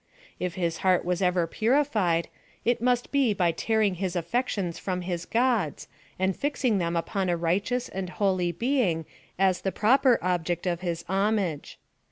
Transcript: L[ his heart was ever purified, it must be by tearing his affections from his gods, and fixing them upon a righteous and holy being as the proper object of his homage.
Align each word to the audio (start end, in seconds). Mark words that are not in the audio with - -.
L[ 0.41 0.49
his 0.53 0.77
heart 0.77 1.05
was 1.05 1.21
ever 1.21 1.45
purified, 1.45 2.27
it 2.65 2.81
must 2.81 3.11
be 3.11 3.35
by 3.35 3.51
tearing 3.51 3.93
his 4.01 4.15
affections 4.15 4.79
from 4.79 5.01
his 5.01 5.27
gods, 5.27 5.87
and 6.17 6.35
fixing 6.35 6.79
them 6.79 6.95
upon 6.95 7.29
a 7.29 7.37
righteous 7.37 7.87
and 7.87 8.09
holy 8.09 8.51
being 8.51 9.05
as 9.37 9.61
the 9.61 9.71
proper 9.71 10.17
object 10.23 10.65
of 10.65 10.81
his 10.81 11.05
homage. 11.07 11.77